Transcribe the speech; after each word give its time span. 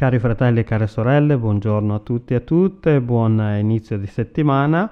Cari 0.00 0.18
fratelli 0.18 0.60
e 0.60 0.64
care 0.64 0.86
sorelle, 0.86 1.36
buongiorno 1.36 1.94
a 1.94 1.98
tutti 1.98 2.32
e 2.32 2.36
a 2.36 2.40
tutte, 2.40 3.02
buon 3.02 3.38
inizio 3.60 3.98
di 3.98 4.06
settimana. 4.06 4.90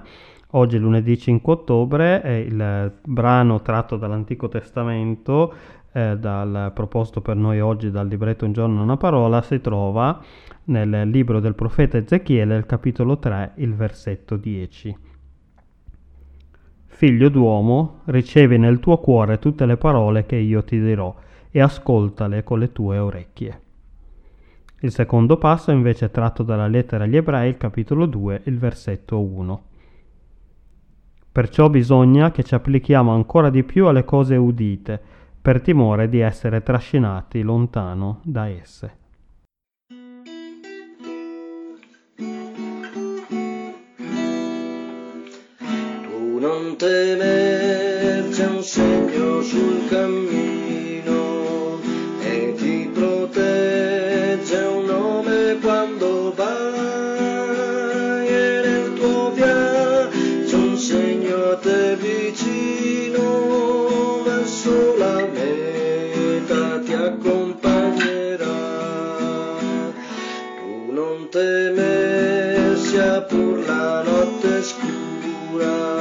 Oggi 0.51 0.75
è 0.75 0.79
lunedì 0.79 1.17
5 1.17 1.51
ottobre 1.51 2.21
e 2.21 2.41
il 2.41 2.93
brano 3.05 3.59
tratto 3.63 3.97
dall'Antico 3.97 4.49
Testamento, 4.49 5.51
eh, 5.93 6.15
dal, 6.15 6.71
proposto 6.75 7.21
per 7.21 7.37
noi 7.37 7.59
oggi 7.59 7.89
dal 7.89 8.07
libretto 8.07 8.45
Un 8.45 8.53
giorno 8.53 8.83
una 8.83 8.97
parola, 8.97 9.41
si 9.41 9.59
trova 9.61 10.21
nel 10.65 11.09
libro 11.09 11.39
del 11.39 11.55
profeta 11.55 11.97
Ezechiele, 11.97 12.55
il 12.55 12.67
capitolo 12.67 13.17
3, 13.17 13.53
il 13.55 13.73
versetto 13.73 14.35
10. 14.37 14.95
Figlio 16.85 17.29
d'uomo, 17.29 18.01
ricevi 18.05 18.59
nel 18.59 18.77
tuo 18.77 18.99
cuore 18.99 19.39
tutte 19.39 19.65
le 19.65 19.77
parole 19.77 20.27
che 20.27 20.35
io 20.35 20.63
ti 20.63 20.79
dirò 20.79 21.15
e 21.49 21.61
ascoltale 21.61 22.43
con 22.43 22.59
le 22.59 22.71
tue 22.71 22.99
orecchie. 22.99 23.61
Il 24.81 24.91
secondo 24.93 25.37
passo 25.37 25.71
è 25.71 25.73
invece 25.73 26.09
tratto 26.09 26.41
dalla 26.41 26.67
lettera 26.67 27.03
agli 27.03 27.17
ebrei, 27.17 27.49
il 27.49 27.57
capitolo 27.57 28.05
2, 28.05 28.43
il 28.45 28.57
versetto 28.57 29.21
1. 29.21 29.63
Perciò 31.33 31.69
bisogna 31.69 32.31
che 32.31 32.43
ci 32.43 32.55
applichiamo 32.55 33.11
ancora 33.13 33.49
di 33.49 33.63
più 33.63 33.87
alle 33.87 34.05
cose 34.05 34.37
udite, 34.37 35.01
per 35.41 35.59
timore 35.61 36.07
di 36.07 36.19
essere 36.19 36.63
trascinati 36.63 37.41
lontano 37.41 38.21
da 38.23 38.47
esse. 38.47 38.97
Tu 46.03 46.39
non 46.39 46.77
temer, 46.77 48.29
c'è 48.29 48.47
un 48.47 48.61
segno 48.61 49.41
sul 49.41 49.89
cammino 49.89 50.48
quando 55.89 56.33
vai 56.35 58.27
e 58.27 58.61
nel 58.63 58.93
tuo 58.93 59.31
viaggio 59.31 60.57
un 60.57 60.77
segno 60.77 61.51
a 61.51 61.55
te 61.55 61.95
vicino 61.95 63.23
verso 64.23 64.95
la 64.97 65.25
meta 65.33 66.79
ti 66.85 66.93
accompagnerà. 66.93 68.45
Tu 70.57 70.91
non 70.91 71.27
temer 71.29 72.77
sia 72.77 73.21
pur 73.21 73.65
la 73.65 74.03
notte 74.03 74.61
scura 74.61 75.98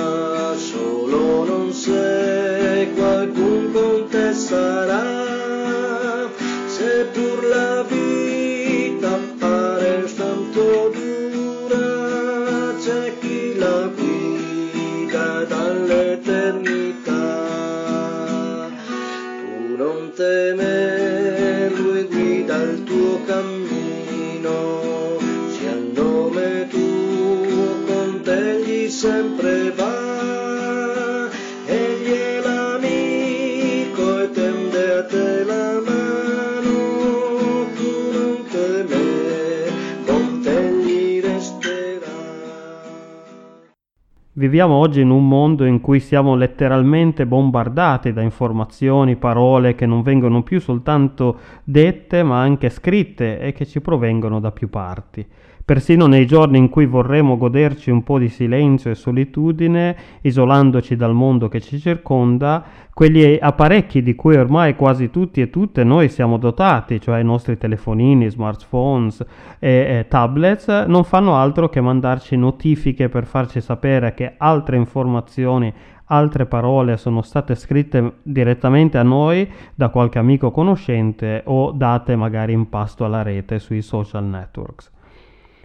Viviamo 44.38 44.74
oggi 44.74 45.00
in 45.00 45.10
un 45.10 45.26
mondo 45.26 45.64
in 45.64 45.80
cui 45.80 45.98
siamo 45.98 46.36
letteralmente 46.36 47.26
bombardati 47.26 48.12
da 48.12 48.22
informazioni, 48.22 49.16
parole 49.16 49.74
che 49.74 49.84
non 49.84 50.02
vengono 50.02 50.44
più 50.44 50.60
soltanto 50.60 51.40
dette 51.64 52.22
ma 52.22 52.40
anche 52.40 52.70
scritte 52.70 53.40
e 53.40 53.50
che 53.50 53.66
ci 53.66 53.80
provengono 53.80 54.38
da 54.38 54.52
più 54.52 54.70
parti. 54.70 55.26
Persino 55.68 56.06
nei 56.06 56.26
giorni 56.26 56.56
in 56.56 56.70
cui 56.70 56.86
vorremmo 56.86 57.36
goderci 57.36 57.90
un 57.90 58.02
po' 58.02 58.18
di 58.18 58.30
silenzio 58.30 58.90
e 58.90 58.94
solitudine, 58.94 59.96
isolandoci 60.22 60.96
dal 60.96 61.12
mondo 61.12 61.48
che 61.48 61.60
ci 61.60 61.78
circonda, 61.78 62.64
quegli 62.94 63.36
apparecchi 63.38 64.02
di 64.02 64.14
cui 64.14 64.36
ormai 64.36 64.74
quasi 64.74 65.10
tutti 65.10 65.42
e 65.42 65.50
tutte 65.50 65.84
noi 65.84 66.08
siamo 66.08 66.38
dotati, 66.38 67.02
cioè 67.02 67.20
i 67.20 67.24
nostri 67.24 67.58
telefonini, 67.58 68.30
smartphones 68.30 69.22
e, 69.58 69.68
e 69.68 70.06
tablets, 70.08 70.68
non 70.86 71.04
fanno 71.04 71.36
altro 71.36 71.68
che 71.68 71.82
mandarci 71.82 72.34
notifiche 72.34 73.10
per 73.10 73.26
farci 73.26 73.60
sapere 73.60 74.14
che 74.14 74.36
altre 74.38 74.78
informazioni 74.78 75.70
altre 76.06 76.46
parole 76.46 76.96
sono 76.96 77.20
state 77.20 77.54
scritte 77.54 78.20
direttamente 78.22 78.96
a 78.96 79.02
noi 79.02 79.46
da 79.74 79.90
qualche 79.90 80.18
amico 80.18 80.50
conoscente 80.50 81.42
o 81.44 81.72
date 81.72 82.16
magari 82.16 82.54
in 82.54 82.70
pasto 82.70 83.04
alla 83.04 83.20
rete 83.20 83.58
sui 83.58 83.82
social 83.82 84.24
networks. 84.24 84.96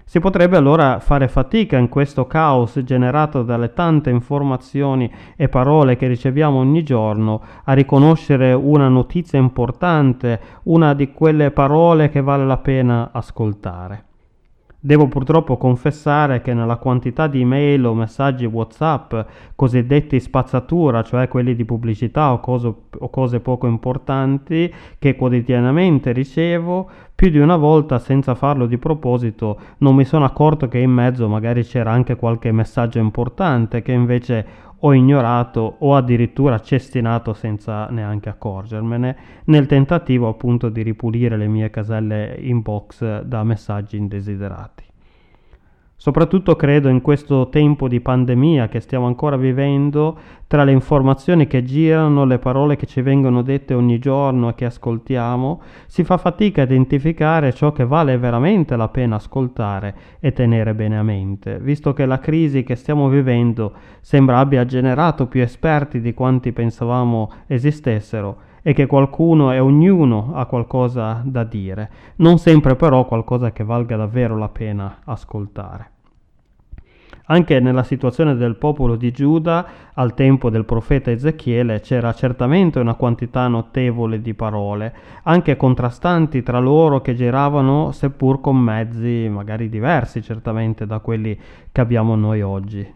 Si 0.05 0.19
potrebbe 0.19 0.57
allora 0.57 0.99
fare 0.99 1.27
fatica 1.27 1.77
in 1.77 1.89
questo 1.89 2.27
caos 2.27 2.79
generato 2.83 3.41
dalle 3.41 3.73
tante 3.73 4.09
informazioni 4.09 5.11
e 5.35 5.49
parole 5.49 5.95
che 5.95 6.07
riceviamo 6.07 6.59
ogni 6.59 6.83
giorno 6.83 7.41
a 7.63 7.73
riconoscere 7.73 8.53
una 8.53 8.89
notizia 8.89 9.39
importante, 9.39 10.39
una 10.63 10.93
di 10.93 11.11
quelle 11.11 11.51
parole 11.51 12.09
che 12.09 12.21
vale 12.21 12.45
la 12.45 12.57
pena 12.57 13.09
ascoltare. 13.11 14.05
Devo 14.85 15.07
purtroppo 15.07 15.55
confessare 15.55 16.41
che 16.41 16.53
nella 16.53 16.75
quantità 16.75 17.27
di 17.27 17.39
email 17.39 17.85
o 17.85 17.93
messaggi 17.93 18.43
WhatsApp 18.43 19.15
cosiddetti 19.55 20.19
spazzatura, 20.19 21.03
cioè 21.03 21.29
quelli 21.29 21.55
di 21.55 21.63
pubblicità 21.63 22.33
o 22.33 22.41
cose, 22.41 22.73
o 22.97 23.09
cose 23.09 23.39
poco 23.39 23.65
importanti 23.65 24.69
che 24.99 25.15
quotidianamente 25.15 26.11
ricevo, 26.11 26.89
più 27.15 27.29
di 27.29 27.39
una 27.39 27.55
volta 27.55 27.97
senza 27.97 28.35
farlo 28.35 28.65
di 28.65 28.77
proposito 28.77 29.57
non 29.77 29.95
mi 29.95 30.03
sono 30.03 30.25
accorto 30.25 30.67
che 30.67 30.79
in 30.79 30.91
mezzo 30.91 31.29
magari 31.29 31.63
c'era 31.63 31.91
anche 31.91 32.17
qualche 32.17 32.51
messaggio 32.51 32.99
importante 32.99 33.81
che 33.81 33.93
invece 33.93 34.45
ho 34.85 34.93
ignorato 34.93 35.75
o 35.79 35.95
addirittura 35.95 36.59
cestinato 36.59 37.33
senza 37.33 37.87
neanche 37.87 38.29
accorgermene, 38.29 39.17
nel 39.45 39.65
tentativo 39.65 40.27
appunto 40.27 40.67
di 40.69 40.81
ripulire 40.81 41.37
le 41.37 41.47
mie 41.47 41.69
caselle 41.69 42.35
inbox 42.39 43.21
da 43.21 43.43
messaggi 43.43 43.95
indesiderati. 43.95 44.92
Soprattutto 46.03 46.57
credo 46.57 46.89
in 46.89 46.99
questo 46.99 47.47
tempo 47.47 47.87
di 47.87 48.01
pandemia 48.01 48.67
che 48.67 48.81
stiamo 48.81 49.05
ancora 49.05 49.37
vivendo, 49.37 50.17
tra 50.47 50.65
le 50.65 50.73
informazioni 50.73 51.47
che 51.47 51.63
girano, 51.63 52.25
le 52.25 52.39
parole 52.39 52.75
che 52.75 52.85
ci 52.85 52.99
vengono 52.99 53.41
dette 53.41 53.73
ogni 53.73 53.99
giorno 53.99 54.49
e 54.49 54.53
che 54.53 54.65
ascoltiamo, 54.65 55.61
si 55.85 56.03
fa 56.03 56.17
fatica 56.17 56.59
a 56.59 56.65
identificare 56.65 57.53
ciò 57.53 57.71
che 57.71 57.85
vale 57.85 58.17
veramente 58.17 58.75
la 58.75 58.89
pena 58.89 59.15
ascoltare 59.15 59.95
e 60.19 60.33
tenere 60.33 60.75
bene 60.75 60.97
a 60.97 61.03
mente, 61.03 61.57
visto 61.59 61.93
che 61.93 62.05
la 62.05 62.19
crisi 62.19 62.63
che 62.63 62.75
stiamo 62.75 63.07
vivendo 63.07 63.71
sembra 64.01 64.39
abbia 64.39 64.65
generato 64.65 65.27
più 65.27 65.41
esperti 65.41 66.01
di 66.01 66.13
quanti 66.13 66.51
pensavamo 66.51 67.31
esistessero 67.47 68.51
e 68.61 68.73
che 68.73 68.87
qualcuno 68.87 69.53
e 69.53 69.59
ognuno 69.59 70.33
ha 70.35 70.47
qualcosa 70.47 71.21
da 71.23 71.45
dire, 71.45 71.89
non 72.17 72.39
sempre 72.39 72.75
però 72.75 73.05
qualcosa 73.05 73.53
che 73.53 73.63
valga 73.63 73.95
davvero 73.95 74.37
la 74.37 74.49
pena 74.49 74.97
ascoltare. 75.05 75.92
Anche 77.27 77.61
nella 77.61 77.83
situazione 77.83 78.35
del 78.35 78.57
popolo 78.57 78.97
di 78.97 79.11
Giuda, 79.11 79.65
al 79.93 80.13
tempo 80.13 80.49
del 80.49 80.65
profeta 80.65 81.09
Ezechiele, 81.09 81.79
c'era 81.79 82.13
certamente 82.13 82.79
una 82.79 82.95
quantità 82.95 83.47
notevole 83.47 84.21
di 84.21 84.33
parole, 84.33 84.93
anche 85.23 85.55
contrastanti 85.55 86.43
tra 86.43 86.59
loro 86.59 86.99
che 86.99 87.15
giravano 87.15 87.91
seppur 87.91 88.41
con 88.41 88.57
mezzi 88.57 89.29
magari 89.29 89.69
diversi 89.69 90.21
certamente 90.21 90.85
da 90.85 90.99
quelli 90.99 91.39
che 91.71 91.79
abbiamo 91.79 92.15
noi 92.15 92.41
oggi. 92.41 92.93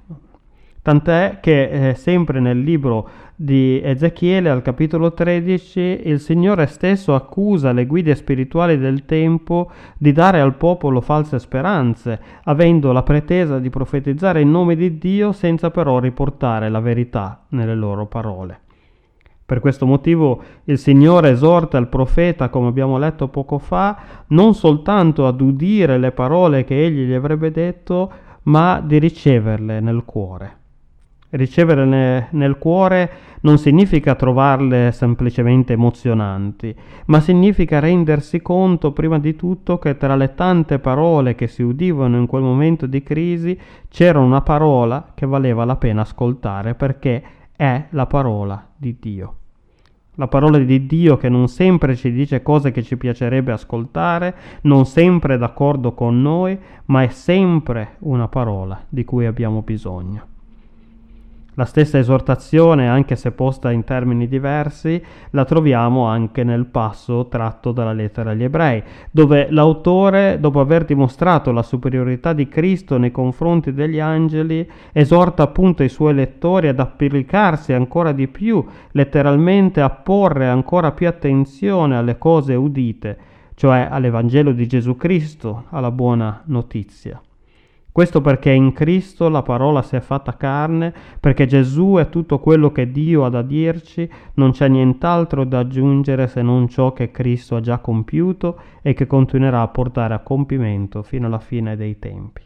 Tant'è 0.88 1.40
che 1.42 1.90
eh, 1.90 1.96
sempre 1.96 2.40
nel 2.40 2.62
libro 2.62 3.10
di 3.36 3.82
Ezechiele, 3.84 4.50
al 4.50 4.62
capitolo 4.62 5.14
13, 5.14 6.04
il 6.06 6.22
Signore 6.22 6.66
stesso 6.68 7.14
accusa 7.14 7.74
le 7.74 7.86
guide 7.86 8.16
spirituali 8.16 8.78
del 8.78 9.04
tempo 9.04 9.70
di 9.98 10.14
dare 10.14 10.40
al 10.40 10.56
popolo 10.56 11.02
false 11.02 11.40
speranze, 11.40 12.18
avendo 12.46 12.94
la 12.94 13.04
pretesa 13.04 13.60
di 13.60 13.70
profetizzare 13.70 14.40
in 14.40 14.50
nome 14.50 14.78
di 14.78 14.98
Dio 14.98 15.34
senza 15.34 15.72
però 15.72 16.00
riportare 16.00 16.70
la 16.70 16.80
verità 16.80 17.44
nelle 17.50 17.76
loro 17.76 18.06
parole. 18.06 18.58
Per 19.46 19.60
questo 19.60 19.86
motivo 19.86 20.42
il 20.64 20.78
Signore 20.78 21.32
esorta 21.32 21.78
il 21.78 21.88
profeta, 21.88 22.48
come 22.48 22.70
abbiamo 22.70 22.98
letto 22.98 23.28
poco 23.28 23.58
fa, 23.58 23.98
non 24.28 24.54
soltanto 24.54 25.28
ad 25.28 25.42
udire 25.42 25.98
le 25.98 26.14
parole 26.14 26.64
che 26.64 26.82
egli 26.82 27.08
gli 27.08 27.14
avrebbe 27.14 27.52
detto, 27.52 28.10
ma 28.44 28.82
di 28.82 29.00
riceverle 29.00 29.82
nel 29.82 30.06
cuore. 30.06 30.58
Ricevere 31.30 31.84
ne, 31.84 32.28
nel 32.32 32.58
cuore 32.58 33.12
non 33.42 33.58
significa 33.58 34.16
trovarle 34.16 34.94
semplicemente 34.94 35.74
emozionanti, 35.74 36.74
ma 37.08 37.20
significa 37.20 37.80
rendersi 37.80 38.42
conto 38.42 38.94
prima 38.94 39.20
di 39.20 39.36
tutto 39.36 39.78
che 39.78 39.98
tra 39.98 40.16
le 40.16 40.36
tante 40.36 40.80
parole 40.80 41.36
che 41.36 41.48
si 41.48 41.64
udivano 41.64 42.16
in 42.16 42.28
quel 42.28 42.44
momento 42.44 42.86
di 42.86 43.04
crisi 43.04 43.60
c'era 43.90 44.20
una 44.20 44.40
parola 44.40 45.12
che 45.14 45.26
valeva 45.26 45.66
la 45.66 45.76
pena 45.76 46.02
ascoltare 46.02 46.76
perché 46.76 47.22
è 47.58 47.88
la 47.90 48.06
parola 48.06 48.66
di 48.78 48.96
Dio. 48.98 49.36
La 50.16 50.30
parola 50.30 50.58
di 50.58 50.86
Dio 50.88 51.18
che 51.18 51.28
non 51.28 51.50
sempre 51.50 51.98
ci 51.98 52.12
dice 52.12 52.42
cose 52.42 52.72
che 52.72 52.84
ci 52.84 52.96
piacerebbe 52.96 53.52
ascoltare, 53.52 54.34
non 54.62 54.86
sempre 54.86 55.36
è 55.36 55.38
d'accordo 55.38 55.94
con 55.94 56.22
noi, 56.22 56.58
ma 56.86 57.04
è 57.04 57.10
sempre 57.10 57.98
una 58.00 58.30
parola 58.30 58.82
di 58.88 59.04
cui 59.04 59.26
abbiamo 59.26 59.62
bisogno. 59.62 60.36
La 61.58 61.66
stessa 61.66 61.98
esortazione, 61.98 62.88
anche 62.88 63.16
se 63.16 63.32
posta 63.32 63.72
in 63.72 63.84
termini 63.84 64.28
diversi, 64.28 65.04
la 65.32 65.44
troviamo 65.44 66.06
anche 66.06 66.44
nel 66.44 66.68
passo 66.68 67.26
tratto 67.30 67.72
dalla 67.72 67.94
lettera 67.94 68.30
agli 68.30 68.44
ebrei, 68.44 68.84
dove 69.10 69.48
l'autore, 69.50 70.38
dopo 70.40 70.60
aver 70.60 70.86
dimostrato 70.86 71.52
la 71.52 71.64
superiorità 71.64 72.34
di 72.34 72.48
Cristo 72.48 73.00
nei 73.00 73.10
confronti 73.10 73.74
degli 73.74 74.00
angeli, 74.00 74.70
esorta 74.92 75.42
appunto 75.42 75.82
i 75.82 75.90
suoi 75.90 76.14
lettori 76.14 76.68
ad 76.68 76.80
applicarsi 76.80 77.74
ancora 77.74 78.12
di 78.12 78.28
più, 78.28 78.64
letteralmente 78.92 79.82
a 79.82 79.90
porre 79.90 80.46
ancora 80.46 80.92
più 80.92 81.08
attenzione 81.08 81.98
alle 81.98 82.20
cose 82.20 82.54
udite, 82.54 83.18
cioè 83.56 83.88
all'Evangelo 83.90 84.52
di 84.52 84.68
Gesù 84.68 84.96
Cristo, 84.96 85.64
alla 85.72 85.90
buona 85.90 86.40
notizia. 86.46 87.20
Questo 87.98 88.22
perché 88.22 88.52
in 88.52 88.74
Cristo 88.74 89.28
la 89.28 89.42
parola 89.42 89.82
si 89.82 89.96
è 89.96 90.02
fatta 90.02 90.38
carne, 90.38 90.94
perché 91.20 91.48
Gesù 91.48 91.96
è 91.98 92.10
tutto 92.10 92.38
quello 92.38 92.72
che 92.72 92.92
Dio 92.92 93.26
ha 93.26 93.30
da 93.30 93.42
dirci, 93.42 94.08
non 94.36 94.52
c'è 94.52 94.68
nient'altro 94.68 95.44
da 95.46 95.58
aggiungere 95.58 96.28
se 96.28 96.44
non 96.44 96.68
ciò 96.68 96.94
che 96.94 97.10
Cristo 97.10 97.56
ha 97.56 97.60
già 97.60 97.80
compiuto 97.80 98.60
e 98.84 98.94
che 98.94 99.08
continuerà 99.08 99.62
a 99.62 99.68
portare 99.70 100.14
a 100.14 100.20
compimento 100.20 101.02
fino 101.02 101.26
alla 101.26 101.40
fine 101.40 101.76
dei 101.76 101.98
tempi. 101.98 102.44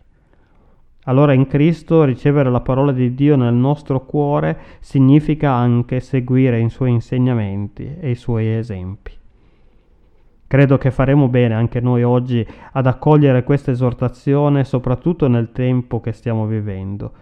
Allora 1.04 1.34
in 1.34 1.46
Cristo 1.48 2.06
ricevere 2.06 2.50
la 2.50 2.62
parola 2.62 2.94
di 2.94 3.14
Dio 3.14 3.36
nel 3.36 3.54
nostro 3.54 4.06
cuore 4.06 4.58
significa 4.80 5.52
anche 5.52 6.00
seguire 6.00 6.62
i 6.62 6.70
suoi 6.70 6.92
insegnamenti 6.92 7.98
e 8.00 8.12
i 8.12 8.16
suoi 8.16 8.56
esempi. 8.56 9.20
Credo 10.52 10.78
che 10.78 10.92
faremo 10.92 11.30
bene 11.30 11.54
anche 11.54 11.80
noi 11.80 12.04
oggi 12.04 12.46
ad 12.74 12.86
accogliere 12.86 13.42
questa 13.42 13.72
esortazione, 13.72 14.66
soprattutto 14.66 15.30
nel 15.30 15.54
tempo 15.54 16.02
che 16.02 16.12
stiamo 16.12 16.46
vivendo. 16.46 17.14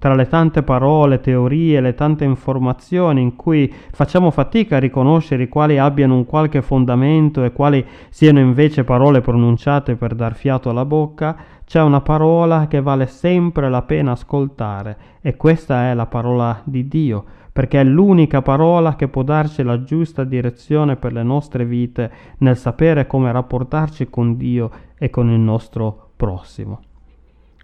Tra 0.00 0.14
le 0.14 0.28
tante 0.28 0.62
parole, 0.62 1.20
teorie, 1.20 1.78
le 1.82 1.92
tante 1.92 2.24
informazioni 2.24 3.20
in 3.20 3.36
cui 3.36 3.70
facciamo 3.92 4.30
fatica 4.30 4.76
a 4.76 4.80
riconoscere 4.80 5.46
quali 5.46 5.76
abbiano 5.76 6.14
un 6.14 6.24
qualche 6.24 6.62
fondamento 6.62 7.44
e 7.44 7.52
quali 7.52 7.84
siano 8.08 8.40
invece 8.40 8.82
parole 8.82 9.20
pronunciate 9.20 9.96
per 9.96 10.14
dar 10.14 10.34
fiato 10.34 10.70
alla 10.70 10.86
bocca, 10.86 11.36
c'è 11.66 11.82
una 11.82 12.00
parola 12.00 12.66
che 12.66 12.80
vale 12.80 13.06
sempre 13.08 13.68
la 13.68 13.82
pena 13.82 14.12
ascoltare 14.12 14.96
e 15.20 15.36
questa 15.36 15.90
è 15.90 15.94
la 15.94 16.06
parola 16.06 16.62
di 16.64 16.88
Dio 16.88 17.24
perché 17.52 17.80
è 17.80 17.84
l'unica 17.84 18.40
parola 18.40 18.96
che 18.96 19.08
può 19.08 19.22
darci 19.22 19.62
la 19.62 19.82
giusta 19.82 20.24
direzione 20.24 20.96
per 20.96 21.12
le 21.12 21.22
nostre 21.22 21.66
vite 21.66 22.10
nel 22.38 22.56
sapere 22.56 23.06
come 23.06 23.30
rapportarci 23.32 24.08
con 24.08 24.38
Dio 24.38 24.70
e 24.98 25.10
con 25.10 25.28
il 25.28 25.40
nostro 25.40 26.12
prossimo. 26.16 26.80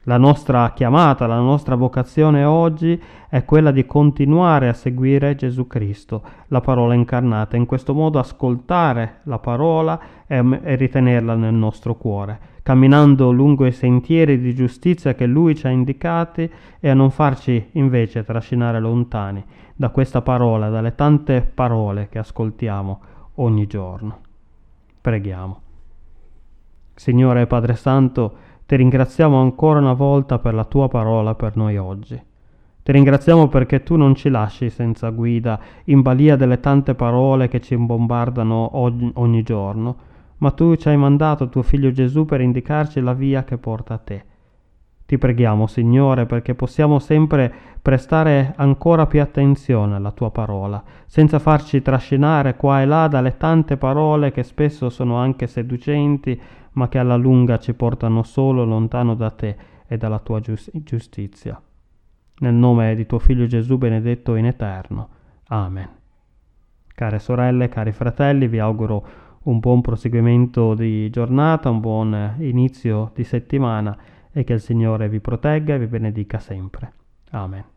La 0.09 0.19
nostra 0.19 0.73
chiamata, 0.73 1.27
la 1.27 1.41
nostra 1.41 1.75
vocazione 1.75 2.45
oggi 2.45 3.01
è 3.29 3.45
quella 3.45 3.73
di 3.73 3.87
continuare 3.87 4.69
a 4.69 4.73
seguire 4.73 5.35
Gesù 5.35 5.67
Cristo, 5.67 6.23
la 6.47 6.61
parola 6.61 6.95
incarnata, 6.95 7.57
in 7.57 7.67
questo 7.67 7.93
modo 7.93 8.21
ascoltare 8.21 9.23
la 9.25 9.41
parola 9.41 9.99
e, 10.29 10.37
e, 10.63 10.77
ritenerla 10.77 11.35
nel 11.35 11.55
nostro 11.55 11.97
cuore, 11.97 12.39
camminando 12.63 13.33
lungo 13.33 13.67
i 13.67 13.73
sentieri 13.73 14.39
di 14.39 14.55
giustizia 14.55 15.17
che 15.17 15.27
Lui 15.27 15.57
ci 15.57 15.67
ha 15.67 15.71
indicati 15.71 16.49
e 16.79 16.89
a 16.89 16.95
non 16.95 17.11
farci 17.11 17.71
invece 17.73 18.23
trascinare 18.23 18.79
lontani 18.79 19.45
da 19.75 19.89
questa 19.89 20.23
parola, 20.23 20.69
dalle 20.69 20.95
tante 20.95 21.41
parole 21.43 22.07
che 22.09 22.21
ascoltiamo 22.21 23.01
ogni 23.35 23.67
giorno. 23.67 24.19
Preghiamo. 25.01 25.61
Signore 26.95 27.47
Padre 27.49 27.75
Santo, 27.75 28.55
ti 28.67 28.75
ringraziamo 28.75 29.41
ancora 29.41 29.79
una 29.79 29.93
volta 29.93 30.41
per 30.41 30.53
la 30.53 30.65
tua 30.65 30.89
parola 30.89 31.37
per 31.37 31.57
noi 31.57 31.77
oggi. 31.77 32.21
Ti 32.83 32.93
ringraziamo 32.93 33.47
perché 33.47 33.85
tu 33.85 33.95
non 33.97 34.17
ci 34.17 34.29
lasci 34.29 34.71
senza 34.71 35.11
guida, 35.11 35.59
in 35.85 36.03
balia 36.03 36.35
delle 36.35 36.59
tante 36.59 36.95
parole 36.95 37.49
che 37.49 37.61
ci 37.61 37.77
bombardano 37.77 38.71
ogni, 38.79 39.11
ogni 39.15 39.43
giorno, 39.43 39.97
ma 40.39 40.51
tu 40.51 40.75
ci 40.75 40.89
hai 40.89 40.97
mandato 40.97 41.49
tuo 41.49 41.63
figlio 41.63 41.93
Gesù 41.93 42.25
per 42.25 42.41
indicarci 42.41 43.01
la 43.01 43.13
via 43.13 43.45
che 43.45 43.57
porta 43.57 43.95
a 43.95 43.99
te. 43.99 44.25
Ti 45.07 45.19
preghiamo, 45.19 45.69
Signore, 45.69 46.27
perché 46.27 46.57
possiamo 46.57 46.99
sempre 46.99 47.53
prestare 47.81 48.55
ancora 48.57 49.07
più 49.07 49.21
attenzione 49.21 49.95
alla 49.95 50.11
tua 50.11 50.33
parola, 50.33 50.83
senza 51.07 51.39
farci 51.39 51.81
trascinare 51.81 52.57
qua 52.57 52.83
e 52.83 52.87
là 52.87 53.07
dalle 53.07 53.37
tante 53.37 53.77
parole 53.77 54.33
che 54.33 54.43
spesso 54.43 54.91
sono 54.91 55.17
anche 55.17 55.47
seducenti, 55.47 56.39
ma 56.73 56.89
che 56.89 56.99
alla 56.99 57.15
lunga 57.15 57.59
ci 57.59 57.73
portano 57.75 58.25
solo 58.25 58.65
lontano 58.65 59.15
da 59.15 59.31
te 59.31 59.57
e 59.87 59.97
dalla 59.97 60.19
tua 60.19 60.41
giustizia. 60.41 61.61
Nel 62.39 62.55
nome 62.55 62.97
di 62.97 63.07
tuo 63.07 63.21
Figlio 63.21 63.47
Gesù 63.47 63.79
benedetto 63.79 64.35
in 64.35 64.47
eterno. 64.47 65.09
Amen. 65.47 65.89
Care 66.93 67.19
sorelle, 67.21 67.69
cari 67.69 67.93
fratelli, 67.93 68.49
vi 68.49 68.59
auguro 68.59 69.07
un 69.45 69.61
buon 69.61 69.81
proseguimento 69.83 70.75
di 70.75 71.09
giornata, 71.11 71.71
un 71.71 71.79
buon 71.79 72.35
inizio 72.41 73.13
di 73.15 73.23
settimana 73.23 73.97
e 74.37 74.45
che 74.45 74.53
il 74.53 74.61
Signore 74.61 75.09
vi 75.09 75.19
protegga 75.19 75.75
e 75.75 75.79
vi 75.79 75.87
benedica 75.87 76.39
sempre. 76.39 76.93
Amen. 77.31 77.76